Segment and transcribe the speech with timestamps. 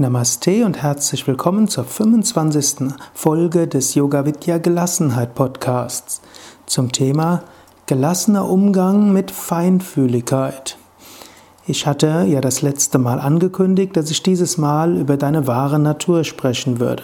[0.00, 2.94] Namaste und herzlich willkommen zur 25.
[3.12, 6.22] Folge des Yoga Vidya Gelassenheit Podcasts
[6.64, 7.42] zum Thema
[7.84, 10.78] gelassener Umgang mit Feinfühligkeit.
[11.66, 16.24] Ich hatte ja das letzte Mal angekündigt, dass ich dieses Mal über deine wahre Natur
[16.24, 17.02] sprechen würde.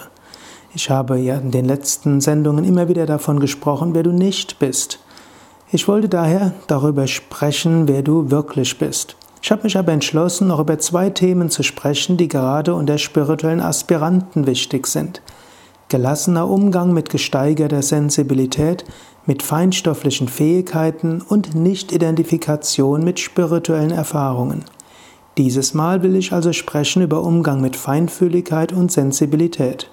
[0.75, 5.00] Ich habe ja in den letzten Sendungen immer wieder davon gesprochen, wer du nicht bist.
[5.71, 9.17] Ich wollte daher darüber sprechen, wer du wirklich bist.
[9.46, 13.61] Ich habe mich aber entschlossen, noch über zwei Themen zu sprechen, die gerade unter spirituellen
[13.61, 15.23] Aspiranten wichtig sind.
[15.89, 18.85] Gelassener Umgang mit gesteigerter Sensibilität,
[19.25, 24.64] mit feinstofflichen Fähigkeiten und Nicht-Identifikation mit spirituellen Erfahrungen.
[25.39, 29.89] Dieses Mal will ich also sprechen über Umgang mit Feinfühligkeit und Sensibilität.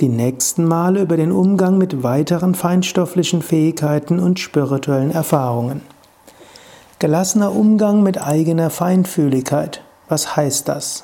[0.00, 5.82] Die nächsten Male über den Umgang mit weiteren feinstofflichen Fähigkeiten und spirituellen Erfahrungen.
[7.02, 9.82] Gelassener Umgang mit eigener Feinfühligkeit.
[10.08, 11.02] Was heißt das?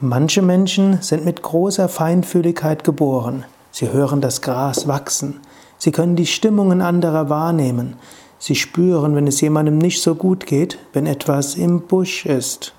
[0.00, 3.44] Manche Menschen sind mit großer Feinfühligkeit geboren.
[3.70, 5.40] Sie hören das Gras wachsen.
[5.76, 7.96] Sie können die Stimmungen anderer wahrnehmen.
[8.38, 12.72] Sie spüren, wenn es jemandem nicht so gut geht, wenn etwas im Busch ist.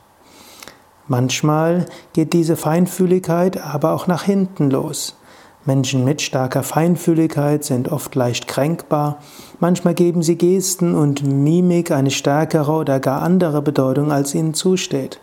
[1.07, 5.15] Manchmal geht diese Feinfühligkeit aber auch nach hinten los.
[5.67, 9.19] Menschen mit starker Feinfühligkeit sind oft leicht kränkbar.
[9.59, 15.19] Manchmal geben sie Gesten und Mimik eine stärkere oder gar andere Bedeutung, als ihnen zusteht.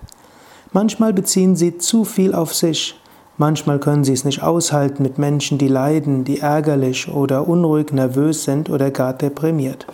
[0.70, 3.00] Manchmal beziehen sie zu viel auf sich.
[3.38, 8.44] Manchmal können sie es nicht aushalten mit Menschen, die leiden, die ärgerlich oder unruhig, nervös
[8.44, 9.86] sind oder gar deprimiert.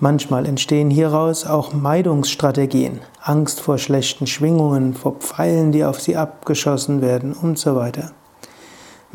[0.00, 7.00] Manchmal entstehen hieraus auch Meidungsstrategien, Angst vor schlechten Schwingungen, vor Pfeilen, die auf sie abgeschossen
[7.00, 8.10] werden und so weiter.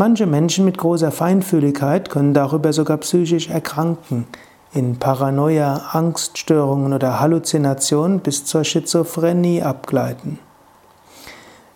[0.02, 4.28] Manche Menschen mit großer Feinfühligkeit können darüber sogar psychisch erkranken,
[4.72, 10.39] in Paranoia, Angststörungen oder Halluzinationen bis zur Schizophrenie abgleiten.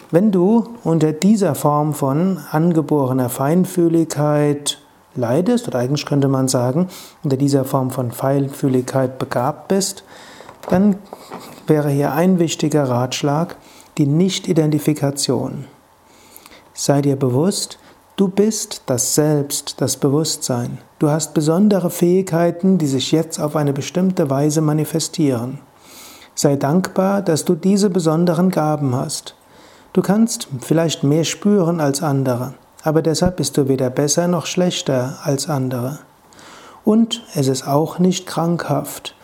[0.09, 4.79] Wenn du unter dieser Form von angeborener Feinfühligkeit
[5.15, 6.87] leidest, oder eigentlich könnte man sagen,
[7.25, 10.05] unter dieser Form von Feinfühligkeit begabt bist,
[10.69, 10.95] dann
[11.67, 13.57] wäre hier ein wichtiger Ratschlag
[13.97, 15.65] die Nicht-Identifikation.
[16.73, 17.79] Sei dir bewusst,
[18.15, 20.77] Du bist das Selbst, das Bewusstsein.
[20.99, 25.57] Du hast besondere Fähigkeiten, die sich jetzt auf eine bestimmte Weise manifestieren.
[26.35, 29.33] Sei dankbar, dass du diese besonderen Gaben hast.
[29.93, 32.53] Du kannst vielleicht mehr spüren als andere,
[32.83, 35.97] aber deshalb bist du weder besser noch schlechter als andere.
[36.85, 39.15] Und es ist auch nicht krankhaft.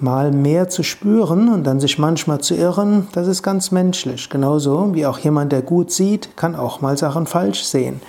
[0.00, 4.30] Mal mehr zu spüren und dann sich manchmal zu irren, das ist ganz menschlich.
[4.30, 8.00] Genauso wie auch jemand, der gut sieht, kann auch mal Sachen falsch sehen.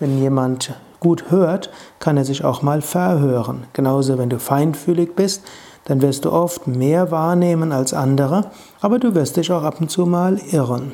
[0.00, 1.70] Wenn jemand gut hört,
[2.00, 3.64] kann er sich auch mal verhören.
[3.74, 5.42] Genauso, wenn du feinfühlig bist,
[5.84, 9.88] dann wirst du oft mehr wahrnehmen als andere, aber du wirst dich auch ab und
[9.88, 10.92] zu mal irren.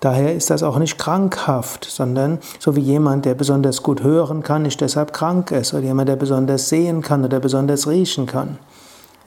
[0.00, 4.60] Daher ist das auch nicht krankhaft, sondern so wie jemand, der besonders gut hören kann,
[4.60, 8.58] nicht deshalb krank ist, oder jemand, der besonders sehen kann oder besonders riechen kann.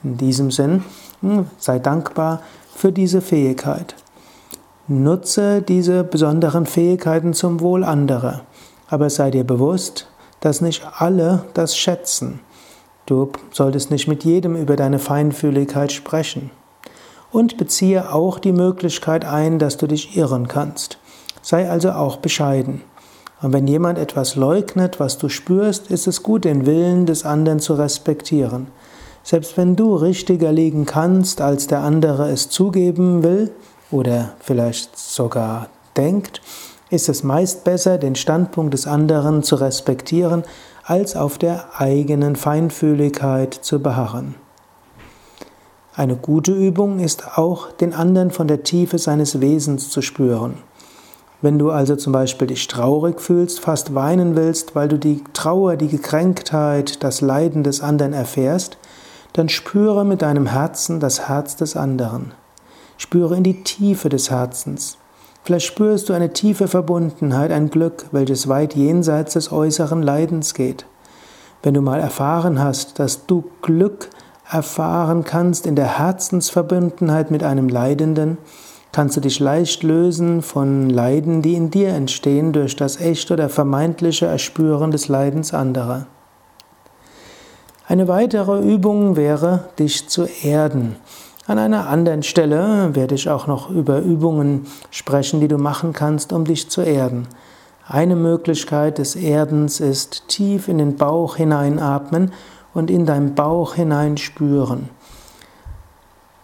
[0.04, 0.84] In diesem Sinn,
[1.20, 2.42] hm, sei dankbar
[2.74, 3.94] für diese Fähigkeit.
[4.86, 8.42] Nutze diese besonderen Fähigkeiten zum Wohl anderer.
[8.88, 10.08] Aber sei dir bewusst,
[10.40, 12.40] dass nicht alle das schätzen.
[13.04, 16.50] Du solltest nicht mit jedem über deine Feinfühligkeit sprechen.
[17.30, 20.98] Und beziehe auch die Möglichkeit ein, dass du dich irren kannst.
[21.42, 22.82] Sei also auch bescheiden.
[23.42, 27.60] Und wenn jemand etwas leugnet, was du spürst, ist es gut, den Willen des anderen
[27.60, 28.68] zu respektieren.
[29.30, 33.50] Selbst wenn du richtiger liegen kannst, als der andere es zugeben will
[33.90, 35.68] oder vielleicht sogar
[35.98, 36.40] denkt,
[36.88, 40.44] ist es meist besser, den Standpunkt des anderen zu respektieren,
[40.82, 44.34] als auf der eigenen Feinfühligkeit zu beharren.
[45.94, 50.54] Eine gute Übung ist auch, den anderen von der Tiefe seines Wesens zu spüren.
[51.42, 55.76] Wenn du also zum Beispiel dich traurig fühlst, fast weinen willst, weil du die Trauer,
[55.76, 58.78] die Gekränktheit, das Leiden des anderen erfährst,
[59.38, 62.32] dann spüre mit deinem Herzen das Herz des anderen.
[62.96, 64.98] Spüre in die Tiefe des Herzens.
[65.44, 70.86] Vielleicht spürst du eine tiefe Verbundenheit, ein Glück, welches weit jenseits des äußeren Leidens geht.
[71.62, 74.10] Wenn du mal erfahren hast, dass du Glück
[74.50, 78.38] erfahren kannst in der Herzensverbundenheit mit einem Leidenden,
[78.90, 83.48] kannst du dich leicht lösen von Leiden, die in dir entstehen durch das echte oder
[83.48, 86.08] vermeintliche Erspüren des Leidens anderer.
[87.88, 90.96] Eine weitere Übung wäre, dich zu erden.
[91.46, 96.34] An einer anderen Stelle werde ich auch noch über Übungen sprechen, die du machen kannst,
[96.34, 97.26] um dich zu erden.
[97.86, 102.32] Eine Möglichkeit des Erdens ist tief in den Bauch hineinatmen
[102.74, 104.90] und in deinen Bauch hinein spüren.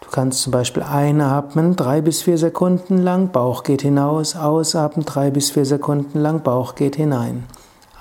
[0.01, 5.29] Du kannst zum Beispiel einatmen, drei bis vier Sekunden lang, Bauch geht hinaus, ausatmen, drei
[5.29, 7.43] bis vier Sekunden lang, Bauch geht hinein.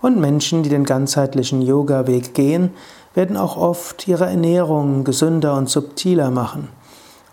[0.00, 2.70] Und Menschen, die den ganzheitlichen Yoga-Weg gehen,
[3.14, 6.68] werden auch oft ihre Ernährung gesünder und subtiler machen.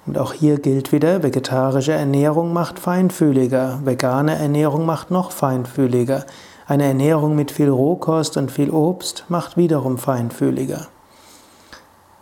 [0.06, 6.26] Und auch hier gilt wieder, vegetarische Ernährung macht feinfühliger, vegane Ernährung macht noch feinfühliger.
[6.66, 10.88] Eine Ernährung mit viel Rohkost und viel Obst macht wiederum feinfühliger.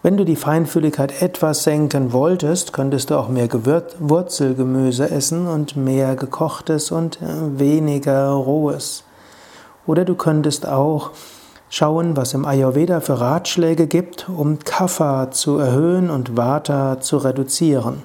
[0.02, 5.76] Wenn du die Feinfühligkeit etwas senken wolltest, könntest du auch mehr Gewürz Wurzelgemüse essen und
[5.76, 9.05] mehr gekochtes und äh, weniger rohes.
[9.88, 11.12] Oder du könntest auch
[11.70, 18.04] schauen, was im Ayurveda für Ratschläge gibt, um Kapha zu erhöhen und Vata zu reduzieren.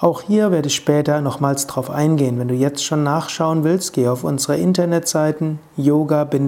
[0.00, 2.38] Auch hier werde ich später nochmals drauf eingehen.
[2.38, 6.38] Wenn du jetzt schon nachschauen willst, geh auf unsere Internetseiten yoga-vidya.de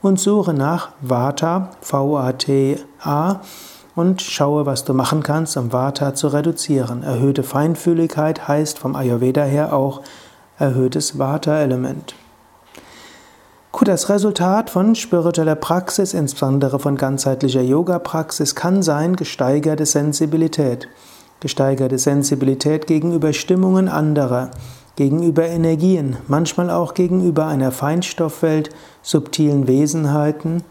[0.00, 3.40] und suche nach Vata, V-A-T-A,
[3.96, 7.02] und schaue, was du machen kannst, um Vata zu reduzieren.
[7.04, 10.02] Erhöhte Feinfühligkeit heißt vom Ayurveda her auch
[10.58, 12.14] erhöhtes Vata-Element.
[13.76, 20.86] Gut, das Resultat von spiritueller Praxis, insbesondere von ganzheitlicher Yoga-Praxis, kann sein gesteigerte Sensibilität.
[21.40, 24.52] Gesteigerte Sensibilität gegenüber Stimmungen anderer,
[24.94, 28.70] gegenüber Energien, manchmal auch gegenüber einer Feinstoffwelt,
[29.02, 30.62] subtilen Wesenheiten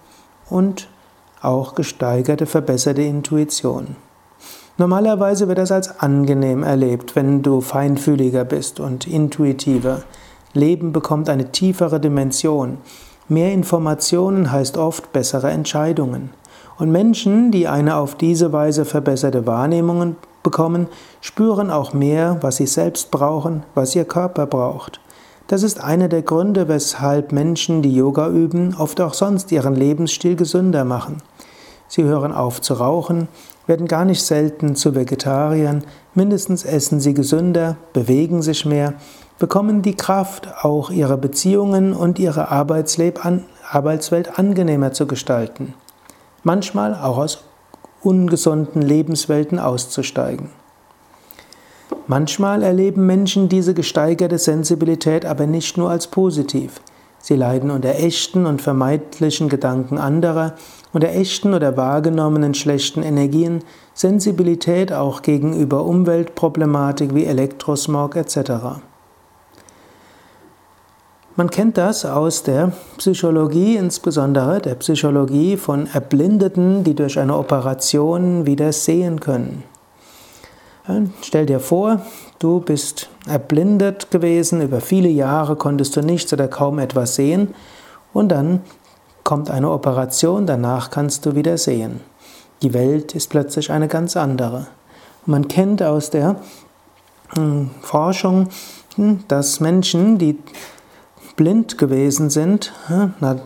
[0.50, 0.88] und
[1.42, 3.98] auch gesteigerte, verbesserte Intuition.
[4.78, 10.04] Normalerweise wird das als angenehm erlebt, wenn du feinfühliger bist und intuitiver.
[10.54, 12.78] Leben bekommt eine tiefere Dimension.
[13.28, 16.30] Mehr Informationen heißt oft bessere Entscheidungen.
[16.78, 20.88] Und Menschen, die eine auf diese Weise verbesserte Wahrnehmung bekommen,
[21.22, 25.00] spüren auch mehr, was sie selbst brauchen, was ihr Körper braucht.
[25.48, 30.36] Das ist einer der Gründe, weshalb Menschen, die Yoga üben, oft auch sonst ihren Lebensstil
[30.36, 31.18] gesünder machen.
[31.88, 33.28] Sie hören auf zu rauchen,
[33.68, 35.84] werden gar nicht selten zu Vegetariern,
[36.16, 38.96] mindestens essen sie gesünder, bewegen sich mehr,
[39.44, 43.20] bekommen die Kraft, auch ihre Beziehungen und ihre Arbeitswelt
[44.40, 45.74] angenehmer zu gestalten.
[46.44, 47.44] Manchmal auch aus
[48.02, 50.48] ungesunden Lebenswelten auszusteigen.
[52.08, 56.80] Manchmal erleben Menschen diese gesteigerte Sensibilität aber nicht nur als positiv.
[57.20, 60.54] Sie leiden unter echten und vermeidlichen Gedanken anderer,
[60.94, 63.62] unter echten oder wahrgenommenen schlechten Energien,
[63.94, 68.80] Sensibilität auch gegenüber Umweltproblematik wie Elektrosmog etc.
[71.36, 78.46] Man kennt das aus der Psychologie, insbesondere der Psychologie von Erblindeten, die durch eine Operation
[78.46, 79.64] wieder sehen können.
[81.24, 82.02] Stell dir vor,
[82.38, 87.56] du bist erblindet gewesen, über viele Jahre konntest du nichts oder kaum etwas sehen
[88.12, 88.62] und dann
[89.24, 92.02] kommt eine Operation, danach kannst du wieder sehen.
[92.62, 94.68] Die Welt ist plötzlich eine ganz andere.
[95.26, 96.36] Man kennt aus der
[97.34, 98.50] hm, Forschung,
[98.98, 100.38] hm, dass Menschen, die
[101.36, 102.74] blind gewesen sind,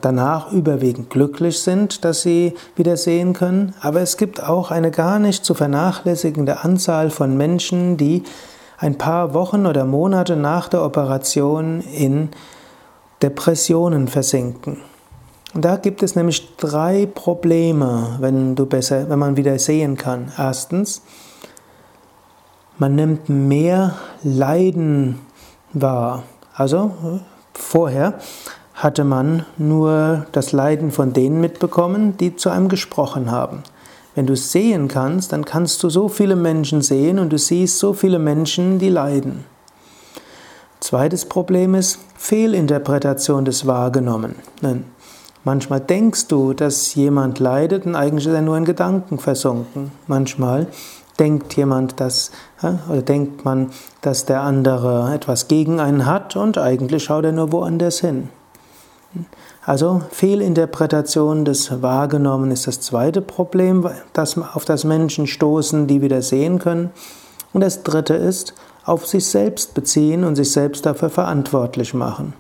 [0.02, 3.74] danach überwiegend glücklich sind, dass sie wieder sehen können.
[3.82, 8.24] Aber es gibt auch eine gar nicht zu vernachlässigende Anzahl von Menschen, die
[8.78, 12.30] ein paar Wochen oder Monate nach der Operation in
[13.22, 14.78] Depressionen versinken.
[15.54, 20.32] Und da gibt es nämlich drei Probleme, wenn du besser, wenn man wieder sehen kann.
[20.38, 21.02] Erstens,
[22.78, 25.20] man nimmt mehr Leiden
[25.74, 26.24] wahr.
[26.54, 26.92] Also
[27.58, 28.20] vorher
[28.74, 33.64] hatte man nur das Leiden von denen mitbekommen, die zu einem gesprochen haben.
[34.14, 37.94] Wenn du sehen kannst, dann kannst du so viele Menschen sehen und du siehst so
[37.94, 39.46] viele Menschen, die leiden.
[40.80, 44.86] Zweites Problem ist Fehlinterpretation des Wahrgenommenen.
[45.44, 49.92] Manchmal denkst du, dass jemand leidet und eigentlich ist er nur in Gedanken versunken.
[50.06, 50.68] Manchmal
[51.20, 52.32] denkt jemand, dass,
[52.62, 53.72] oder denkt man,
[54.02, 58.30] dass der andere etwas gegen einen hat und eigentlich schaut er nur woanders hin.
[59.66, 66.22] Also Fehlinterpretation des Wahrgenommen ist das zweite Problem, das, auf das Menschen stoßen, die wieder
[66.22, 66.92] sehen können.
[67.52, 68.54] Und das dritte ist,
[68.86, 72.34] auf sich selbst beziehen und sich selbst dafür verantwortlich machen.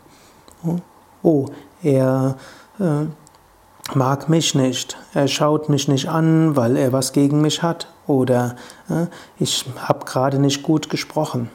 [1.21, 1.47] Oh,
[1.83, 2.37] er
[2.79, 3.05] äh,
[3.93, 8.55] mag mich nicht, er schaut mich nicht an, weil er was gegen mich hat oder
[8.89, 9.05] äh,
[9.39, 11.49] ich habe gerade nicht gut gesprochen.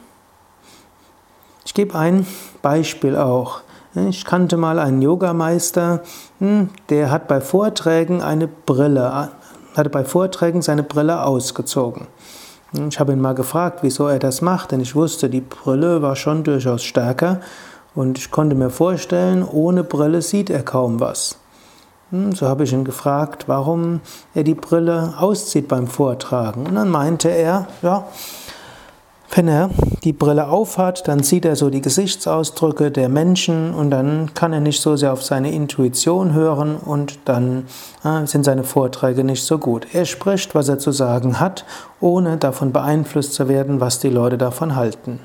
[1.65, 2.25] Ich gebe ein
[2.61, 3.61] Beispiel auch.
[3.95, 6.01] Ich kannte mal einen Yogameister,
[6.39, 9.29] hm, der hat bei Vorträgen eine Brille,
[9.75, 12.07] hatte bei Vorträgen seine Brille ausgezogen.
[12.89, 16.15] Ich habe ihn mal gefragt, wieso er das macht, denn ich wusste, die Brille war
[16.15, 17.39] schon durchaus stärker
[17.93, 21.37] und ich konnte mir vorstellen, ohne Brille sieht er kaum was.
[22.13, 23.99] Hm, so habe ich ihn gefragt, warum
[24.35, 26.67] er die Brille auszieht beim Vortragen.
[26.67, 28.05] Und dann meinte er, ja,
[29.35, 29.71] wenn er
[30.03, 34.59] die Brille aufhat, dann sieht er so die Gesichtsausdrücke der Menschen und dann kann er
[34.59, 37.65] nicht so sehr auf seine Intuition hören und dann
[38.03, 39.87] äh, sind seine Vorträge nicht so gut.
[39.93, 41.65] Er spricht, was er zu sagen hat,
[41.99, 45.19] ohne davon beeinflusst zu werden, was die Leute davon halten.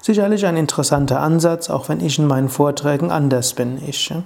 [0.00, 3.82] Sicherlich ein interessanter Ansatz, auch wenn ich in meinen Vorträgen anders bin.
[3.84, 4.22] Ich äh,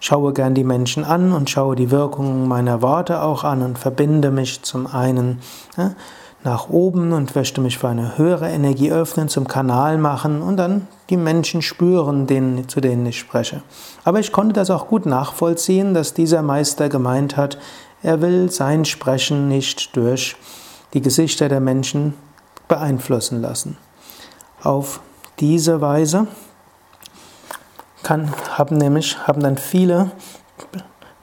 [0.00, 4.30] schaue gern die Menschen an und schaue die Wirkungen meiner Worte auch an und verbinde
[4.30, 5.40] mich zum einen
[5.76, 5.90] äh,
[6.44, 10.86] nach oben und möchte mich für eine höhere Energie öffnen, zum Kanal machen und dann
[11.10, 13.62] die Menschen spüren, denen, zu denen ich spreche.
[14.04, 17.58] Aber ich konnte das auch gut nachvollziehen, dass dieser Meister gemeint hat,
[18.02, 20.36] er will sein Sprechen nicht durch
[20.94, 22.14] die Gesichter der Menschen
[22.68, 23.76] beeinflussen lassen.
[24.62, 25.00] Auf
[25.40, 26.28] diese Weise
[28.06, 30.12] kann, haben nämlich haben dann viele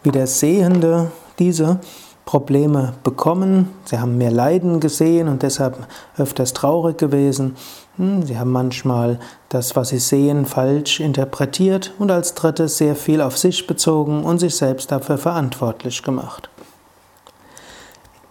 [0.03, 1.79] Wiedersehende diese
[2.25, 5.77] Probleme bekommen, sie haben mehr Leiden gesehen und deshalb
[6.17, 7.55] öfters traurig gewesen.
[7.95, 13.21] Hm, sie haben manchmal das, was sie sehen, falsch interpretiert und als drittes sehr viel
[13.21, 16.49] auf sich bezogen und sich selbst dafür verantwortlich gemacht.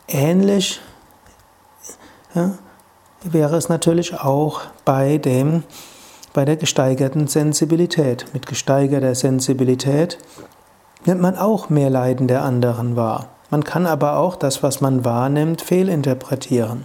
[0.09, 0.79] Ähnlich
[2.35, 2.53] ja,
[3.23, 5.63] wäre es natürlich auch bei, dem,
[6.33, 8.27] bei der gesteigerten Sensibilität.
[8.33, 10.19] Mit gesteigerter Sensibilität
[11.05, 13.29] nimmt man auch mehr Leiden der anderen wahr.
[13.51, 16.85] Man kann aber auch das, was man wahrnimmt, fehlinterpretieren.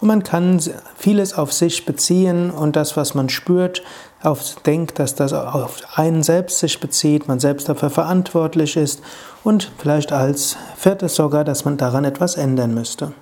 [0.00, 0.60] Und man kann
[0.96, 3.82] vieles auf sich beziehen und das, was man spürt,
[4.22, 9.02] auf, denkt, dass das auf einen selbst sich bezieht, man selbst dafür verantwortlich ist
[9.42, 13.12] und vielleicht als viertes sogar, dass man daran etwas ändern müsste.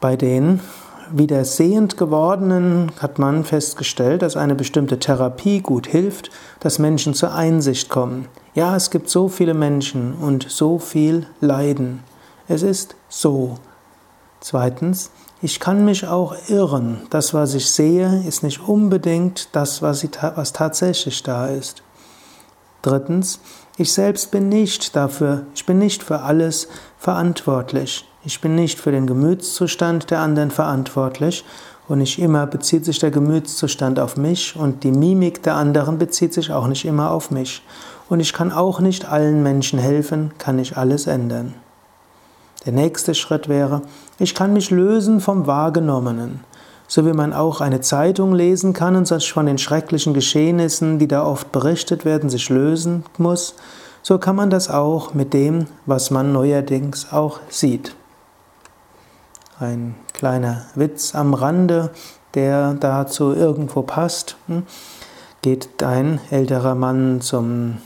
[0.00, 0.60] Bei den
[1.12, 7.34] wieder sehend gewordenen hat man festgestellt, dass eine bestimmte Therapie gut hilft, dass Menschen zur
[7.34, 8.28] Einsicht kommen.
[8.54, 12.00] Ja, es gibt so viele Menschen und so viel Leiden.
[12.48, 13.58] Es ist so.
[14.40, 17.02] Zweitens, ich kann mich auch irren.
[17.10, 21.82] Das, was ich sehe, ist nicht unbedingt das, was, ich, was tatsächlich da ist.
[22.82, 23.40] Drittens,
[23.76, 28.04] ich selbst bin nicht dafür, ich bin nicht für alles verantwortlich.
[28.24, 31.44] Ich bin nicht für den Gemütszustand der anderen verantwortlich
[31.88, 36.32] und nicht immer bezieht sich der Gemütszustand auf mich und die Mimik der anderen bezieht
[36.32, 37.62] sich auch nicht immer auf mich.
[38.08, 41.54] Und ich kann auch nicht allen Menschen helfen, kann ich alles ändern.
[42.64, 43.82] Der nächste Schritt wäre,
[44.20, 46.44] ich kann mich lösen vom Wahrgenommenen.
[46.86, 51.08] So wie man auch eine Zeitung lesen kann und sich von den schrecklichen Geschehnissen, die
[51.08, 53.56] da oft berichtet werden, sich lösen muss,
[54.02, 57.96] so kann man das auch mit dem, was man neuerdings auch sieht.
[59.62, 61.90] Ein kleiner Witz am Rande,
[62.34, 64.36] der dazu irgendwo passt.
[64.48, 64.64] Hm,
[65.40, 67.78] geht ein älterer Mann zum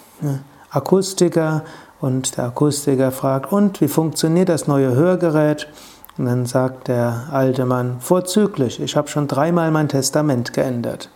[0.71, 1.65] Akustiker
[2.01, 5.69] und der Akustiker fragt, und wie funktioniert das neue Hörgerät?
[6.17, 11.11] Und dann sagt der alte Mann, vorzüglich, ich habe schon dreimal mein Testament geändert.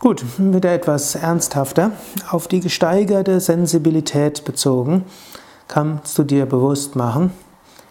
[0.00, 1.92] Gut, wieder etwas ernsthafter.
[2.28, 5.04] Auf die gesteigerte Sensibilität bezogen
[5.68, 7.30] kannst du dir bewusst machen,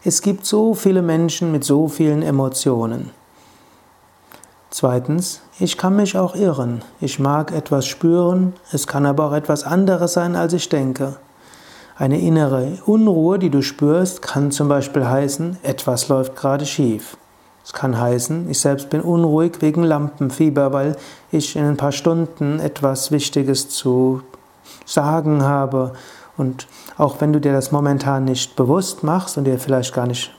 [0.08, 3.10] es gibt so viele Menschen mit so vielen Emotionen.
[4.70, 6.84] Zweitens, ich kann mich auch irren.
[7.02, 11.16] Ich mag etwas spüren, es kann aber auch etwas anderes sein, als ich denke.
[11.98, 17.18] Eine innere Unruhe, die du spürst, kann zum Beispiel heißen, etwas läuft gerade schief.
[17.64, 20.98] Es kann heißen, ich selbst bin unruhig wegen Lampenfieber, weil
[21.32, 24.22] ich in ein paar Stunden etwas Wichtiges zu
[24.86, 25.94] sagen habe.
[26.38, 30.32] Und auch wenn du dir das momentan nicht bewusst machst und dir vielleicht gar nicht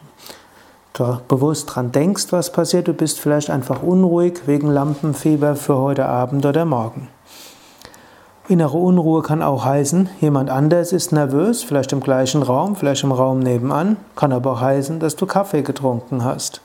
[1.28, 6.46] bewusst dran denkst, was passiert, du bist vielleicht einfach unruhig wegen Lampenfieber für heute Abend
[6.46, 7.08] oder morgen.
[8.48, 13.12] Innere Unruhe kann auch heißen, jemand anders ist nervös, vielleicht im gleichen Raum, vielleicht im
[13.12, 16.62] Raum nebenan, kann aber auch heißen, dass du Kaffee getrunken hast.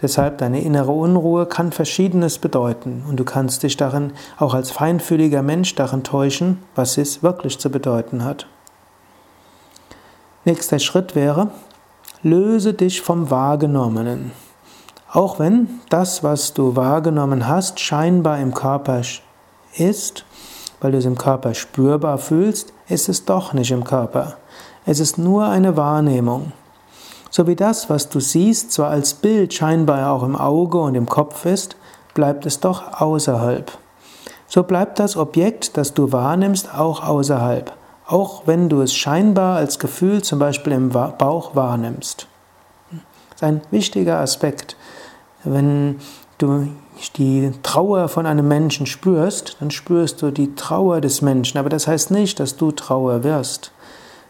[0.00, 5.42] Deshalb deine innere Unruhe kann verschiedenes bedeuten und du kannst dich darin auch als feinfühliger
[5.42, 8.46] Mensch darin täuschen, was es wirklich zu bedeuten hat.
[10.46, 11.50] Nächster Schritt wäre,
[12.22, 14.32] löse dich vom Wahrgenommenen.
[15.12, 19.02] Auch wenn das, was du wahrgenommen hast, scheinbar im Körper
[19.74, 20.24] ist,
[20.80, 24.36] weil du es im Körper spürbar fühlst, ist es doch nicht im Körper.
[24.86, 26.52] Es ist nur eine Wahrnehmung.
[27.30, 31.06] So wie das, was du siehst, zwar als Bild scheinbar auch im Auge und im
[31.06, 31.76] Kopf ist,
[32.14, 33.70] bleibt es doch außerhalb.
[34.46, 37.72] So bleibt das Objekt, das du wahrnimmst, auch außerhalb,
[38.10, 42.26] auch wenn du es scheinbar als Gefühl zum Beispiel im Bauch wahrnimmst.
[42.90, 44.76] Das ist ein wichtiger Aspekt.
[45.44, 46.00] Wenn
[46.38, 46.68] du
[47.16, 51.86] die Trauer von einem Menschen spürst, dann spürst du die Trauer des Menschen, aber das
[51.86, 53.70] heißt nicht, dass du Trauer wirst.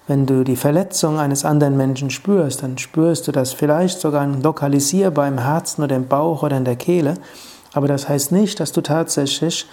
[0.07, 5.27] Wenn du die Verletzung eines anderen Menschen spürst, dann spürst du das vielleicht sogar lokalisierbar
[5.27, 7.15] im Herzen oder im Bauch oder in der Kehle,
[7.73, 9.67] aber das heißt nicht, dass du tatsächlich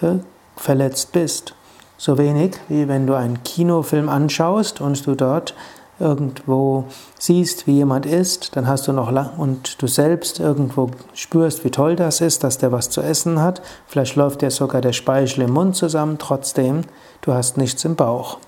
[0.00, 0.18] äh,
[0.56, 1.54] verletzt bist.
[1.98, 5.54] So wenig wie wenn du einen Kinofilm anschaust und du dort
[5.98, 6.84] irgendwo
[7.18, 11.96] siehst, wie jemand isst, dann hast du noch und du selbst irgendwo spürst, wie toll
[11.96, 13.62] das ist, dass der was zu essen hat.
[13.88, 16.82] Vielleicht läuft dir sogar der Speichel im Mund zusammen, trotzdem,
[17.22, 18.38] du hast nichts im Bauch.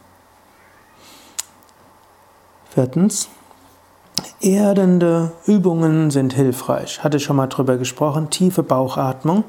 [2.72, 3.28] Viertens,
[4.40, 7.02] erdende Übungen sind hilfreich.
[7.02, 9.42] Hatte schon mal drüber gesprochen, tiefe Bauchatmung.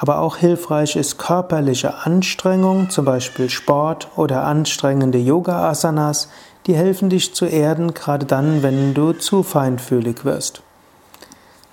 [0.00, 6.28] Aber auch hilfreich ist körperliche Anstrengung, zum Beispiel Sport oder anstrengende Yoga-Asanas,
[6.66, 10.62] die helfen dich zu erden, gerade dann, wenn du zu feinfühlig wirst.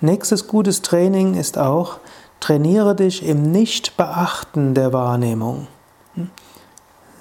[0.00, 1.98] Nächstes gutes Training ist auch,
[2.40, 5.68] trainiere dich im Nichtbeachten der Wahrnehmung.
[6.14, 6.30] Hm?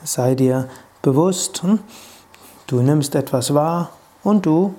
[0.04, 0.70] Sei dir
[1.04, 1.82] bewusst, hm?
[2.65, 3.91] du nimmst etwas wahr
[4.24, 4.74] und du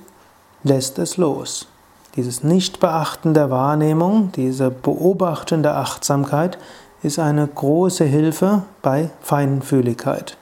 [0.64, 1.68] lässt es los.
[2.16, 6.56] Dieses Nichtbeachten der Wahrnehmung, diese beobachtende Achtsamkeit
[7.02, 10.38] ist eine große Hilfe bei Feinfühligkeit.